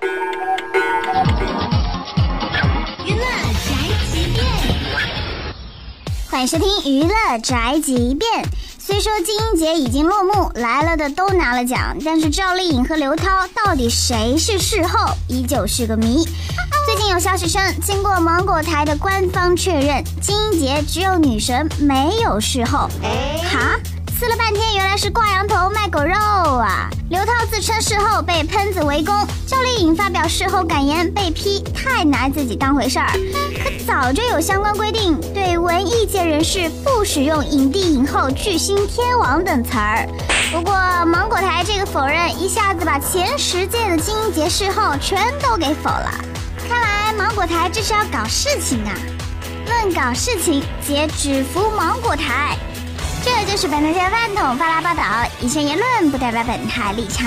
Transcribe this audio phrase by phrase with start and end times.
[0.00, 0.06] 娱
[3.14, 3.24] 乐
[3.64, 3.66] 宅
[4.12, 4.46] 急便，
[6.30, 8.44] 欢迎收听娱乐宅急便。
[8.78, 16.24] 虽说金鹰节已经落幕，来了的都拿了奖，但是赵丽颖和刘涛到底谁是事后，依旧是个谜。
[16.86, 22.88] 最近有消息称，经过芒果台的官方确认，金鹰节只有女神没有事后。
[23.50, 23.80] 哈？
[24.18, 25.46] 撕了半天，原来是挂羊
[27.58, 29.12] 自称事后被喷子围攻，
[29.44, 33.08] 赵丽颖发表事后感言被批太拿自己当回事儿。
[33.52, 40.08] 可早就有相关规定，对文艺界人士不使用影帝、影后、巨星、天王等词儿。
[40.52, 40.72] 不过
[41.06, 46.12] 芒果台这个否认，一下子把前十届的金鹰节事后全都给否了。
[46.68, 48.94] 看来芒果台这是要搞事情啊！
[49.66, 52.56] 论搞事情，姐只服芒果台。
[53.48, 55.02] 这就是本台饭桶发拉报道，
[55.40, 57.26] 以上言论不代表本台立场。